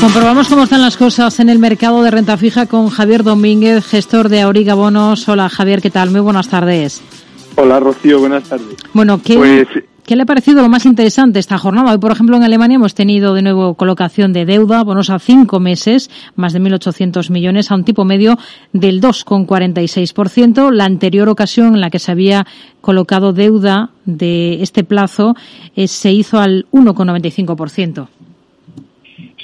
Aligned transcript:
Comprobamos 0.00 0.48
cómo 0.48 0.62
están 0.62 0.80
las 0.80 0.96
cosas 0.96 1.40
en 1.40 1.50
el 1.50 1.58
mercado 1.58 2.02
de 2.02 2.10
renta 2.10 2.38
fija 2.38 2.64
con 2.64 2.88
Javier 2.88 3.22
Domínguez, 3.22 3.84
gestor 3.84 4.30
de 4.30 4.40
Auriga 4.40 4.72
Bonos. 4.72 5.28
Hola 5.28 5.50
Javier, 5.50 5.82
¿qué 5.82 5.90
tal? 5.90 6.10
Muy 6.10 6.22
buenas 6.22 6.48
tardes. 6.48 7.02
Hola 7.56 7.78
Rocío, 7.80 8.18
buenas 8.18 8.44
tardes. 8.44 8.76
Bueno, 8.94 9.20
¿qué, 9.22 9.36
pues, 9.36 9.68
¿qué 10.06 10.16
le 10.16 10.22
ha 10.22 10.26
parecido 10.26 10.62
lo 10.62 10.70
más 10.70 10.86
interesante 10.86 11.38
esta 11.38 11.58
jornada? 11.58 11.92
Hoy, 11.92 11.98
por 11.98 12.12
ejemplo, 12.12 12.38
en 12.38 12.44
Alemania 12.44 12.76
hemos 12.76 12.94
tenido 12.94 13.34
de 13.34 13.42
nuevo 13.42 13.74
colocación 13.74 14.32
de 14.32 14.46
deuda, 14.46 14.82
bonos 14.84 15.10
a 15.10 15.18
cinco 15.18 15.60
meses, 15.60 16.10
más 16.34 16.54
de 16.54 16.60
1.800 16.60 17.28
millones, 17.28 17.70
a 17.70 17.74
un 17.74 17.84
tipo 17.84 18.06
medio 18.06 18.38
del 18.72 19.02
2,46%. 19.02 20.72
La 20.72 20.86
anterior 20.86 21.28
ocasión 21.28 21.74
en 21.74 21.80
la 21.82 21.90
que 21.90 21.98
se 21.98 22.10
había 22.10 22.46
colocado 22.80 23.34
deuda 23.34 23.90
de 24.06 24.62
este 24.62 24.82
plazo 24.82 25.36
eh, 25.76 25.88
se 25.88 26.10
hizo 26.10 26.38
al 26.38 26.66
1,95%. 26.72 28.08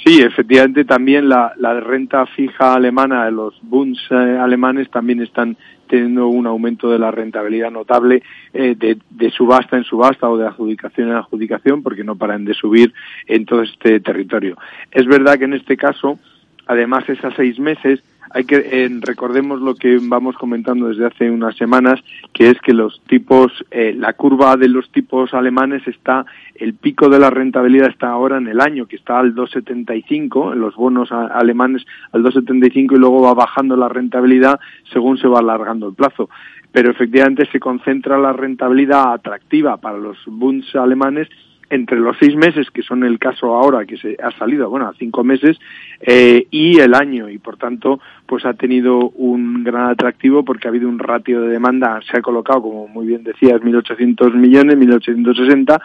Sí, 0.06 0.20
efectivamente 0.20 0.84
también 0.84 1.28
la, 1.28 1.52
renta 1.80 2.26
fija 2.26 2.74
alemana, 2.74 3.28
los 3.28 3.58
Bunds 3.60 4.00
eh, 4.12 4.14
alemanes 4.14 4.88
también 4.88 5.20
están 5.20 5.56
teniendo 5.88 6.28
un 6.28 6.46
aumento 6.46 6.88
de 6.88 7.00
la 7.00 7.10
rentabilidad 7.10 7.72
notable 7.72 8.22
eh, 8.54 8.76
de, 8.76 9.30
subasta 9.32 9.76
en 9.76 9.82
subasta 9.82 10.30
o 10.30 10.36
de 10.36 10.46
adjudicación 10.46 11.08
en 11.08 11.16
adjudicación 11.16 11.82
porque 11.82 12.04
no 12.04 12.14
paran 12.14 12.44
de 12.44 12.54
subir 12.54 12.94
en 13.26 13.46
todo 13.46 13.62
este 13.62 13.98
territorio. 13.98 14.56
Es 14.92 15.06
verdad 15.06 15.40
que 15.40 15.46
en 15.46 15.54
este 15.54 15.76
caso, 15.76 16.20
además 16.68 17.08
es 17.08 17.24
a 17.24 17.34
seis 17.34 17.58
meses, 17.58 18.00
hay 18.30 18.44
que 18.44 18.90
recordemos 19.00 19.60
lo 19.60 19.74
que 19.74 19.98
vamos 20.02 20.36
comentando 20.36 20.88
desde 20.88 21.06
hace 21.06 21.30
unas 21.30 21.56
semanas, 21.56 22.00
que 22.32 22.50
es 22.50 22.60
que 22.60 22.72
los 22.72 23.00
tipos, 23.06 23.52
eh, 23.70 23.94
la 23.96 24.12
curva 24.14 24.56
de 24.56 24.68
los 24.68 24.90
tipos 24.90 25.32
alemanes 25.34 25.86
está, 25.86 26.26
el 26.54 26.74
pico 26.74 27.08
de 27.08 27.18
la 27.18 27.30
rentabilidad 27.30 27.88
está 27.88 28.08
ahora 28.08 28.38
en 28.38 28.48
el 28.48 28.60
año, 28.60 28.86
que 28.86 28.96
está 28.96 29.18
al 29.18 29.34
2,75, 29.34 30.52
en 30.52 30.60
los 30.60 30.74
bonos 30.74 31.10
alemanes 31.12 31.84
al 32.12 32.22
2,75 32.22 32.96
y 32.96 32.98
luego 32.98 33.22
va 33.22 33.34
bajando 33.34 33.76
la 33.76 33.88
rentabilidad 33.88 34.58
según 34.92 35.18
se 35.18 35.28
va 35.28 35.38
alargando 35.38 35.88
el 35.88 35.94
plazo. 35.94 36.28
Pero 36.72 36.90
efectivamente 36.90 37.48
se 37.50 37.60
concentra 37.60 38.18
la 38.18 38.32
rentabilidad 38.32 39.14
atractiva 39.14 39.78
para 39.78 39.98
los 39.98 40.18
Bunds 40.26 40.74
alemanes 40.76 41.28
entre 41.70 41.98
los 41.98 42.16
seis 42.18 42.36
meses, 42.36 42.70
que 42.70 42.82
son 42.82 43.04
el 43.04 43.18
caso 43.18 43.54
ahora, 43.54 43.84
que 43.84 43.96
se 43.96 44.16
ha 44.22 44.30
salido, 44.32 44.70
bueno, 44.70 44.88
a 44.88 44.94
cinco 44.94 45.24
meses, 45.24 45.58
eh, 46.00 46.46
y 46.50 46.78
el 46.78 46.94
año, 46.94 47.28
y 47.28 47.38
por 47.38 47.56
tanto, 47.56 48.00
pues 48.26 48.44
ha 48.44 48.54
tenido 48.54 49.10
un 49.10 49.64
gran 49.64 49.90
atractivo 49.90 50.44
porque 50.44 50.68
ha 50.68 50.70
habido 50.70 50.88
un 50.88 50.98
ratio 50.98 51.42
de 51.42 51.48
demanda, 51.48 52.00
se 52.10 52.18
ha 52.18 52.22
colocado, 52.22 52.62
como 52.62 52.88
muy 52.88 53.06
bien 53.06 53.24
decías, 53.24 53.60
1.800 53.60 54.34
millones, 54.34 54.76
1.860, 54.76 55.80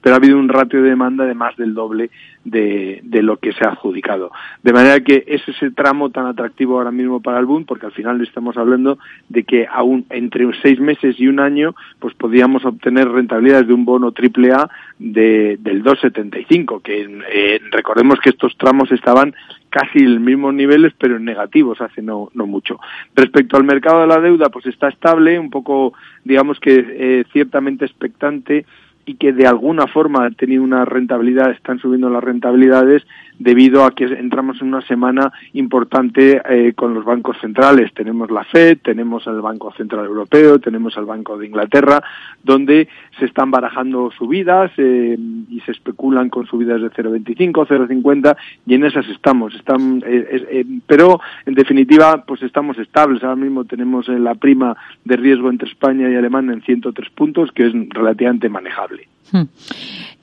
pero 0.00 0.14
ha 0.14 0.18
habido 0.18 0.38
un 0.38 0.48
ratio 0.48 0.82
de 0.82 0.90
demanda 0.90 1.24
de 1.24 1.34
más 1.34 1.56
del 1.56 1.74
doble 1.74 2.10
de, 2.44 3.00
de, 3.02 3.22
lo 3.22 3.38
que 3.38 3.52
se 3.52 3.64
ha 3.64 3.70
adjudicado. 3.70 4.30
De 4.62 4.72
manera 4.72 5.00
que 5.00 5.24
es 5.26 5.42
ese 5.48 5.72
tramo 5.72 6.10
tan 6.10 6.26
atractivo 6.26 6.78
ahora 6.78 6.92
mismo 6.92 7.20
para 7.20 7.40
el 7.40 7.46
boom, 7.46 7.64
porque 7.64 7.86
al 7.86 7.92
final 7.92 8.20
estamos 8.22 8.56
hablando 8.56 8.98
de 9.28 9.42
que 9.42 9.66
aún 9.66 10.06
entre 10.10 10.46
seis 10.62 10.78
meses 10.78 11.16
y 11.18 11.26
un 11.26 11.40
año, 11.40 11.74
pues 11.98 12.14
podríamos 12.14 12.64
obtener 12.64 13.08
rentabilidades 13.08 13.66
de 13.66 13.74
un 13.74 13.84
bono 13.84 14.12
triple 14.12 14.52
A 14.52 14.70
de, 14.98 15.56
del 15.60 15.82
2,75, 15.82 16.82
que 16.82 17.20
eh, 17.32 17.60
recordemos 17.72 18.20
que 18.20 18.30
estos 18.30 18.56
tramos 18.56 18.92
estaban 18.92 19.34
casi 19.70 19.98
en 19.98 20.14
los 20.14 20.22
mismos 20.22 20.54
niveles, 20.54 20.94
pero 20.98 21.16
en 21.16 21.24
negativos 21.24 21.80
hace 21.86 22.02
no, 22.02 22.30
no 22.34 22.46
mucho. 22.46 22.78
Respecto 23.14 23.56
al 23.56 23.64
mercado 23.64 24.02
de 24.02 24.06
la 24.06 24.20
deuda, 24.20 24.48
pues 24.48 24.66
está 24.66 24.88
estable, 24.88 25.38
un 25.38 25.50
poco, 25.50 25.94
digamos 26.24 26.60
que 26.60 26.74
eh, 26.74 27.24
ciertamente 27.32 27.84
expectante 27.84 28.66
y 29.06 29.14
que 29.14 29.32
de 29.32 29.46
alguna 29.46 29.86
forma 29.86 30.26
han 30.26 30.34
tenido 30.34 30.64
una 30.64 30.84
rentabilidad, 30.84 31.52
están 31.52 31.78
subiendo 31.78 32.10
las 32.10 32.22
rentabilidades 32.22 33.06
debido 33.38 33.84
a 33.84 33.94
que 33.94 34.04
entramos 34.04 34.60
en 34.60 34.68
una 34.68 34.80
semana 34.82 35.32
importante 35.52 36.40
eh, 36.48 36.72
con 36.74 36.94
los 36.94 37.04
bancos 37.04 37.36
centrales. 37.40 37.92
Tenemos 37.94 38.30
la 38.30 38.44
Fed, 38.44 38.78
tenemos 38.82 39.26
el 39.26 39.40
Banco 39.40 39.72
Central 39.72 40.06
Europeo, 40.06 40.58
tenemos 40.58 40.96
el 40.96 41.04
Banco 41.04 41.38
de 41.38 41.46
Inglaterra, 41.46 42.02
donde 42.42 42.88
se 43.18 43.26
están 43.26 43.50
barajando 43.50 44.10
subidas 44.10 44.72
eh, 44.78 45.16
y 45.50 45.60
se 45.60 45.72
especulan 45.72 46.28
con 46.28 46.46
subidas 46.46 46.80
de 46.80 46.90
0,25, 46.90 47.66
0,50 47.66 48.36
y 48.66 48.74
en 48.74 48.84
esas 48.84 49.06
estamos. 49.08 49.54
Están, 49.54 50.02
eh, 50.06 50.64
pero 50.86 51.20
en 51.44 51.54
definitiva, 51.54 52.24
pues 52.26 52.42
estamos 52.42 52.78
estables. 52.78 53.22
Ahora 53.22 53.36
mismo 53.36 53.64
tenemos 53.64 54.08
la 54.08 54.34
prima 54.34 54.76
de 55.04 55.16
riesgo 55.16 55.50
entre 55.50 55.68
España 55.68 56.10
y 56.10 56.16
Alemania 56.16 56.54
en 56.54 56.62
103 56.62 57.10
puntos, 57.10 57.52
que 57.52 57.66
es 57.66 57.72
relativamente 57.90 58.48
manejable. 58.48 58.95
Hmm. 59.32 59.44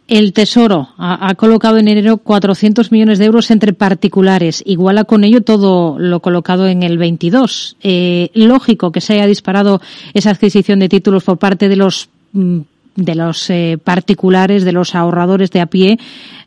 El 0.07 0.33
Tesoro 0.33 0.89
ha, 0.97 1.33
colocado 1.35 1.77
en 1.77 1.87
enero 1.87 2.17
400 2.17 2.91
millones 2.91 3.19
de 3.19 3.25
euros 3.25 3.49
entre 3.51 3.73
particulares. 3.73 4.61
Iguala 4.65 5.05
con 5.05 5.23
ello 5.23 5.41
todo 5.41 5.97
lo 5.97 6.19
colocado 6.19 6.67
en 6.67 6.83
el 6.83 6.97
22. 6.97 7.77
Eh, 7.81 8.29
lógico 8.33 8.91
que 8.91 9.01
se 9.01 9.13
haya 9.13 9.25
disparado 9.25 9.81
esa 10.13 10.31
adquisición 10.31 10.79
de 10.79 10.89
títulos 10.89 11.23
por 11.23 11.37
parte 11.37 11.69
de 11.69 11.77
los 11.77 12.09
mm, 12.33 12.59
de 12.95 13.15
los 13.15 13.49
eh, 13.49 13.79
particulares, 13.83 14.63
de 14.63 14.71
los 14.71 14.93
ahorradores 14.93 15.51
de 15.51 15.61
a 15.61 15.65
pie, 15.65 15.97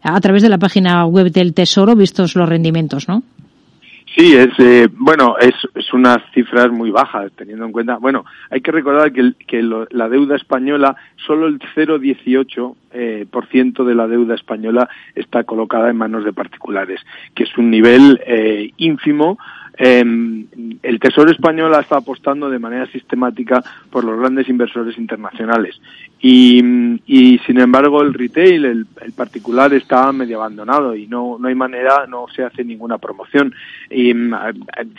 a 0.02 0.20
través 0.20 0.42
de 0.42 0.48
la 0.48 0.58
página 0.58 1.04
web 1.06 1.32
del 1.32 1.54
Tesoro, 1.54 1.96
vistos 1.96 2.36
los 2.36 2.48
rendimientos, 2.48 3.08
¿no? 3.08 3.22
Sí, 4.16 4.34
es 4.34 4.48
eh, 4.58 4.88
bueno, 4.90 5.36
es, 5.38 5.54
es 5.74 5.92
unas 5.92 6.18
cifras 6.32 6.70
muy 6.70 6.90
bajas 6.90 7.30
teniendo 7.36 7.66
en 7.66 7.72
cuenta. 7.72 7.98
Bueno, 7.98 8.24
hay 8.48 8.62
que 8.62 8.72
recordar 8.72 9.12
que, 9.12 9.32
que 9.46 9.62
la 9.62 10.08
deuda 10.08 10.36
española, 10.36 10.96
solo 11.26 11.46
el 11.46 11.58
0,18 11.58 12.74
eh, 12.92 13.26
de 13.84 13.94
la 13.94 14.08
deuda 14.08 14.34
española 14.34 14.88
está 15.14 15.44
colocada 15.44 15.90
en 15.90 15.98
manos 15.98 16.24
de 16.24 16.32
particulares, 16.32 17.00
que 17.34 17.42
es 17.42 17.58
un 17.58 17.70
nivel 17.70 18.18
eh, 18.26 18.70
ínfimo 18.78 19.36
eh, 19.78 20.00
el 20.82 21.00
Tesoro 21.00 21.30
español 21.30 21.74
está 21.78 21.98
apostando 21.98 22.48
de 22.48 22.58
manera 22.58 22.86
sistemática 22.86 23.62
por 23.90 24.04
los 24.04 24.18
grandes 24.18 24.48
inversores 24.48 24.96
internacionales 24.96 25.78
y, 26.20 26.62
y 27.06 27.38
sin 27.40 27.58
embargo 27.58 28.02
el 28.02 28.14
retail, 28.14 28.64
el, 28.64 28.86
particular 29.14 29.72
está 29.74 30.10
medio 30.12 30.38
abandonado 30.38 30.96
y 30.96 31.06
no, 31.06 31.36
no 31.38 31.48
hay 31.48 31.54
manera, 31.54 32.06
no 32.06 32.26
se 32.34 32.42
hace 32.42 32.64
ninguna 32.64 32.98
promoción. 32.98 33.54
Y 33.90 34.12
mm, 34.12 34.34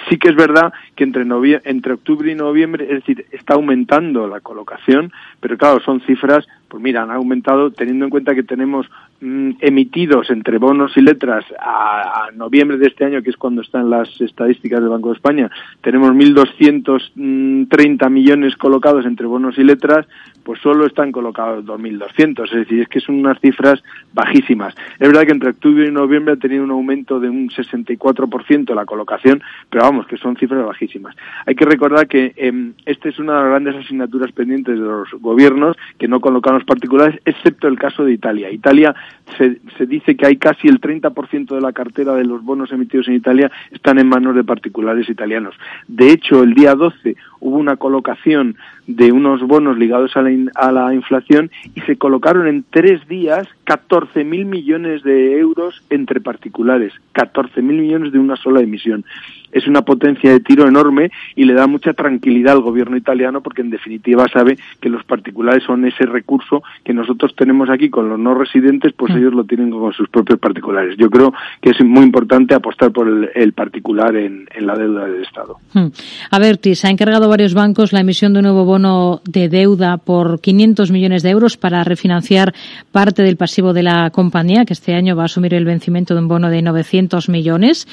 sí 0.09 0.17
que 0.17 0.29
es 0.29 0.35
verdad 0.35 0.72
que 0.95 1.03
entre, 1.03 1.25
entre 1.66 1.94
octubre 1.94 2.31
y 2.31 2.35
noviembre, 2.35 2.85
es 2.85 3.00
decir, 3.00 3.25
está 3.31 3.56
aumentando 3.56 4.27
la 4.27 4.39
colocación, 4.39 5.11
pero 5.39 5.57
claro, 5.57 5.79
son 5.81 6.01
cifras 6.01 6.47
pues 6.67 6.83
mira, 6.83 7.03
han 7.03 7.11
aumentado 7.11 7.72
teniendo 7.72 8.06
en 8.06 8.11
cuenta 8.11 8.35
que 8.35 8.44
tenemos 8.44 8.88
mm, 9.22 9.51
emitidos 9.61 10.29
entre 10.29 10.57
bonos 10.57 10.95
y 10.97 11.01
letras 11.01 11.45
a, 11.59 12.27
noviembre 12.35 12.77
de 12.77 12.88
este 12.88 13.06
año, 13.06 13.22
que 13.22 13.29
es 13.29 13.38
cuando 13.38 13.61
están 13.61 13.89
las 13.89 14.09
estadísticas 14.19 14.81
del 14.81 14.89
Banco 14.89 15.09
de 15.09 15.16
España, 15.16 15.50
tenemos 15.81 16.11
1.230 16.11 18.09
millones 18.09 18.56
colocados 18.57 19.06
entre 19.06 19.25
bonos 19.25 19.57
y 19.57 19.63
letras, 19.63 20.06
pues 20.44 20.59
solo 20.61 20.85
están 20.85 21.06
colocados 21.12 21.66
2.200, 21.66 22.45
es 22.45 22.51
decir, 22.51 22.81
es 22.81 22.88
que 22.88 23.00
son 23.00 23.16
unas 23.16 23.40
cifras 23.40 23.84
bajísimas. 24.13 24.75
Es 25.00 25.07
verdad 25.07 25.23
que 25.23 25.31
entre 25.31 25.50
octubre 25.50 25.88
y 25.88 25.91
noviembre 25.91 26.34
ha 26.34 26.38
tenido 26.38 26.63
un 26.63 26.72
aumento 26.72 27.19
de 27.19 27.29
un 27.29 27.50
64% 27.50 28.75
la 28.75 28.85
colocación, 28.85 29.41
pero 29.69 29.84
vamos, 29.84 30.07
que 30.07 30.18
son 30.18 30.35
cifras 30.38 30.66
bajísimas. 30.66 31.16
Hay 31.45 31.56
que 31.56 31.66
recordar 31.66 32.07
que 32.07 32.34
eh, 32.35 32.72
esta 32.85 33.09
es 33.09 33.19
una 33.19 33.34
de 33.34 33.40
las 33.41 33.50
grandes 33.50 33.75
asignaturas 33.75 34.31
pendientes 34.31 34.75
de 34.75 34.85
los 34.85 35.09
gobiernos 35.19 35.75
que 35.97 36.07
no 36.07 36.19
colocan 36.19 36.56
los 36.56 36.63
particulares, 36.63 37.19
excepto 37.25 37.68
el 37.68 37.78
caso 37.78 38.03
de 38.03 38.13
Italia. 38.13 38.51
Italia 38.51 38.95
se, 39.38 39.59
se 39.78 39.85
dice 39.85 40.16
que 40.16 40.25
hay 40.25 40.38
casi 40.38 40.68
el 40.68 40.79
30% 40.79 41.56
de 41.56 41.62
la 41.62 41.74
cartera 41.74 42.13
de 42.13 42.25
los 42.25 42.44
bonos 42.44 42.72
emitidos 42.72 43.07
en 43.07 43.16
Italia 43.16 43.51
están 43.72 44.00
en 44.00 44.07
manos 44.07 44.35
de 44.35 44.44
particulares 44.44 45.09
italianos. 45.09 45.56
De 45.88 46.12
hecho, 46.12 46.44
el 46.44 46.53
día 46.53 46.75
12 46.75 47.16
hubo 47.39 47.57
una 47.57 47.78
colocación 47.78 48.56
de 48.88 49.12
unos 49.12 49.41
bonos 49.41 49.78
ligados 49.78 50.16
a 50.16 50.72
la 50.72 50.94
inflación 50.97 51.49
y 51.75 51.81
se 51.81 51.97
colocaron 51.97 52.47
en 52.47 52.65
tres 52.69 53.07
días 53.07 53.47
14.000 53.67 54.45
millones 54.45 55.03
de 55.03 55.38
euros 55.38 55.83
entre 55.89 56.21
particulares, 56.21 56.94
14.000 57.13 57.62
millones 57.62 58.13
de 58.13 58.19
una 58.19 58.38
sola 58.38 58.62
emisión. 58.62 59.03
Es 59.51 59.68
una 59.68 59.81
potencia 59.81 60.31
de 60.31 60.39
tiro 60.39 60.68
enorme 60.68 61.12
y 61.36 61.44
le 61.44 61.53
da 61.53 61.68
mucha 61.68 61.94
tranquilidad 61.94 62.53
al 62.53 62.62
gobierno 62.62 62.95
italiano 62.95 63.41
porque 63.41 63.62
en 63.62 63.69
definitiva 63.69 64.25
sabe 64.31 64.57
que 64.80 64.89
los 64.89 65.03
particulares 65.03 65.63
son 65.63 65.86
ese 65.86 66.06
recurso 66.06 66.63
que 66.83 66.94
nosotros 66.94 67.36
tenemos 67.36 67.69
aquí 67.69 67.89
con 67.89 68.09
los 68.09 68.19
no 68.19 68.36
residentes, 68.36 68.94
pues 68.94 69.13
mm. 69.13 69.18
ellos 69.18 69.33
lo 69.33 69.44
tienen 69.44 69.69
con 69.69 69.91
sus 69.94 70.07
propios 70.09 70.39
particulares. 70.39 70.95
Yo 70.97 71.09
creo 71.09 71.33
que 71.62 71.71
es 71.71 71.83
muy 71.83 72.03
importante 72.03 72.56
apostar 72.56 72.91
por 72.91 73.07
el, 73.33 73.53
particular 73.53 74.15
en, 74.15 74.47
la 74.59 74.75
deuda 74.75 75.06
del 75.06 75.24
Estado. 75.24 75.57
Mm. 75.74 75.88
A 76.31 76.39
ver, 76.39 76.59
se 76.62 76.88
ha 76.88 76.91
encargado 76.91 77.27
varios 77.27 77.53
bancos 77.53 77.91
la 77.91 78.01
emisión 78.01 78.33
de 78.33 78.39
un 78.39 78.44
nuevo 78.44 78.65
bono 78.65 79.21
de 79.25 79.50
deuda 79.50 79.97
por 79.97 80.39
500 80.39 80.91
millones 80.91 81.24
de 81.24 81.31
euros 81.31 81.57
para 81.57 81.83
refinanciar 81.83 82.53
parte 82.91 83.24
del 83.24 83.38
pasivo 83.38 83.56
de 83.57 83.83
la 83.83 84.12
compañía, 84.12 84.65
que 84.65 84.74
este 84.74 84.94
año 84.94 85.15
va 85.15 85.24
a 85.24 85.25
asumir 85.25 85.54
el 85.54 85.65
vencimiento 85.65 86.13
de 86.13 86.21
un 86.21 86.27
bono 86.27 86.50
de 86.50 86.62
900 86.62 87.27
millones. 87.30 87.88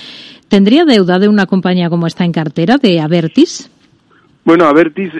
¿Tendría 0.49 0.85
deuda 0.85 1.19
de 1.19 1.29
una 1.29 1.47
compañía 1.47 1.89
como 1.89 2.07
esta 2.07 2.25
en 2.25 2.33
cartera, 2.33 2.77
de 2.77 3.01
Avertis? 3.01 3.71
Bueno, 4.45 4.67
Avertis, 4.67 5.11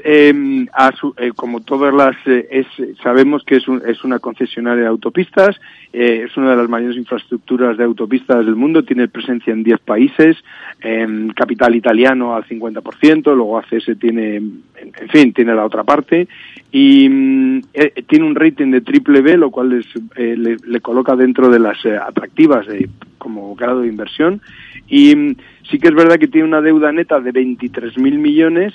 su, 1.01 1.15
eh, 1.17 1.33
como 1.35 1.61
todas 1.61 1.95
las, 1.95 2.15
eh, 2.27 2.47
es, 2.51 2.67
sabemos 3.03 3.43
que 3.43 3.57
es, 3.57 3.67
un, 3.67 3.81
es 3.87 4.05
una 4.05 4.19
concesionaria 4.19 4.83
de 4.83 4.89
autopistas, 4.91 5.59
eh, 5.95 6.27
es 6.27 6.37
una 6.37 6.51
de 6.51 6.57
las 6.57 6.69
mayores 6.69 6.99
infraestructuras 6.99 7.79
de 7.79 7.85
autopistas 7.85 8.45
del 8.45 8.55
mundo, 8.55 8.85
tiene 8.85 9.09
presencia 9.09 9.55
en 9.55 9.63
10 9.63 9.81
países, 9.81 10.37
en 10.83 11.31
capital 11.31 11.75
italiano 11.75 12.35
al 12.35 12.45
50%, 12.45 13.35
luego 13.35 13.57
ACS 13.57 13.99
tiene, 13.99 14.37
en, 14.37 14.63
en 14.77 15.09
fin, 15.09 15.33
tiene 15.33 15.55
la 15.55 15.65
otra 15.65 15.85
parte, 15.85 16.29
y 16.75 17.09
mm, 17.09 17.63
eh, 17.73 18.03
tiene 18.09 18.27
un 18.27 18.35
rating 18.35 18.73
de 18.73 18.81
triple 18.81 19.21
B, 19.21 19.37
lo 19.37 19.53
cual 19.53 19.75
es, 19.75 19.87
eh, 20.17 20.35
le, 20.37 20.81
coloca 20.81 21.15
dentro 21.15 21.49
de 21.49 21.61
las 21.61 21.79
eh, 21.85 21.97
atractivas 21.97 22.67
de, 22.67 22.91
como 23.17 23.55
grado 23.55 23.83
de 23.83 23.87
inversión, 23.87 24.43
y 24.89 25.15
mm, 25.15 25.37
sí 25.71 25.79
que 25.79 25.87
es 25.87 25.95
verdad 25.95 26.19
que 26.19 26.27
tiene 26.27 26.49
una 26.49 26.61
deuda 26.61 26.91
neta 26.91 27.21
de 27.21 27.33
23.000 27.33 28.19
millones 28.19 28.75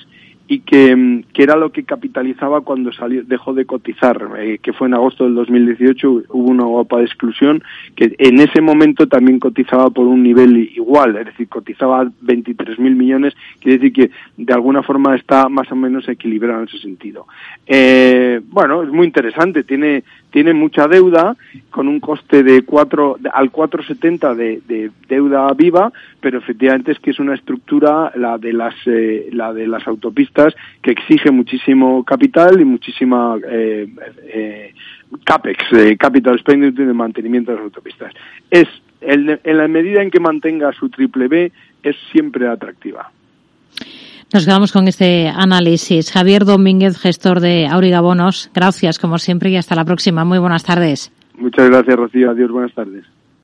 y 0.50 0.62
que, 0.62 0.96
mm, 0.96 1.22
que, 1.32 1.44
era 1.44 1.54
lo 1.54 1.70
que 1.70 1.84
capitalizaba 1.84 2.62
cuando 2.62 2.92
salió, 2.92 3.22
dejó 3.22 3.54
de 3.54 3.66
cotizar, 3.66 4.30
eh, 4.36 4.58
que 4.60 4.72
fue 4.72 4.88
en 4.88 4.94
agosto 4.94 5.22
del 5.22 5.36
2018, 5.36 6.24
hubo 6.28 6.50
una 6.50 6.64
guapa 6.64 6.98
de 6.98 7.04
exclusión, 7.04 7.62
que 7.94 8.16
en 8.18 8.40
ese 8.40 8.60
momento 8.60 9.06
también 9.06 9.38
cotizaba 9.38 9.90
por 9.90 10.08
un 10.08 10.24
nivel 10.24 10.56
igual, 10.74 11.16
es 11.18 11.26
decir, 11.26 11.48
cotizaba 11.48 12.04
23.000 12.04 12.96
millones, 12.96 13.32
quiere 13.60 13.78
decir 13.78 13.92
que 13.92 14.10
de 14.36 14.52
alguna 14.52 14.82
forma 14.82 15.14
está 15.14 15.48
más 15.48 15.70
o 15.70 15.76
menos 15.76 16.08
equilibrado 16.08 16.62
en 16.62 16.68
ese 16.68 16.78
sentido. 16.78 17.28
Eh, 17.64 18.39
bueno, 18.50 18.82
es 18.82 18.90
muy 18.90 19.06
interesante, 19.06 19.62
tiene, 19.62 20.02
tiene 20.30 20.52
mucha 20.52 20.88
deuda, 20.88 21.36
con 21.70 21.86
un 21.86 22.00
coste 22.00 22.42
de 22.42 22.62
4, 22.62 23.18
al 23.32 23.52
4,70 23.52 24.34
de, 24.34 24.60
de 24.66 24.90
deuda 25.08 25.52
viva, 25.54 25.92
pero 26.20 26.38
efectivamente 26.38 26.92
es 26.92 26.98
que 26.98 27.10
es 27.10 27.20
una 27.20 27.34
estructura, 27.34 28.12
la 28.16 28.38
de 28.38 28.52
las, 28.52 28.74
eh, 28.86 29.28
la 29.32 29.52
de 29.52 29.68
las 29.68 29.86
autopistas, 29.86 30.54
que 30.82 30.90
exige 30.90 31.30
muchísimo 31.30 32.04
capital 32.04 32.60
y 32.60 32.64
muchísima 32.64 33.36
eh, 33.48 33.88
eh, 34.24 34.74
CAPEX, 35.24 35.64
eh, 35.72 35.96
Capital 35.96 36.34
Expenditure 36.34 36.86
de 36.86 36.94
mantenimiento 36.94 37.52
de 37.52 37.58
las 37.58 37.64
autopistas. 37.64 38.12
Es, 38.50 38.68
en 39.00 39.38
la 39.44 39.68
medida 39.68 40.02
en 40.02 40.10
que 40.10 40.20
mantenga 40.20 40.72
su 40.72 40.90
triple 40.90 41.28
B, 41.28 41.52
es 41.82 41.96
siempre 42.12 42.48
atractiva. 42.48 43.10
Nos 44.32 44.44
quedamos 44.44 44.70
con 44.70 44.86
este 44.86 45.28
análisis. 45.28 46.12
Javier 46.12 46.44
Domínguez, 46.44 46.98
gestor 46.98 47.40
de 47.40 47.66
Auriga 47.66 48.00
Bonos, 48.00 48.48
gracias 48.54 49.00
como 49.00 49.18
siempre 49.18 49.50
y 49.50 49.56
hasta 49.56 49.74
la 49.74 49.84
próxima. 49.84 50.24
Muy 50.24 50.38
buenas 50.38 50.62
tardes. 50.62 51.12
Muchas 51.36 51.68
gracias, 51.68 51.96
Rocío. 51.96 52.30
Adiós, 52.30 52.50
buenas 52.50 52.72
tardes. 52.72 53.04